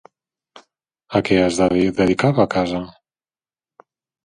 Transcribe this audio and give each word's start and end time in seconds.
A 1.19 1.21
què 1.27 1.37
es 1.49 1.59
dedicava 2.01 2.45
a 2.47 2.49
casa? 2.57 2.83